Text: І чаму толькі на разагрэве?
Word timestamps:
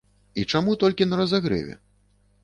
І 0.43 0.45
чаму 0.53 0.71
толькі 0.83 1.07
на 1.09 1.19
разагрэве? 1.21 1.75